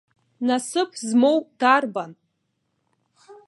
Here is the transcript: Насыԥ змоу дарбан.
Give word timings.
Насыԥ 0.45 0.89
змоу 1.07 1.37
дарбан. 1.59 2.11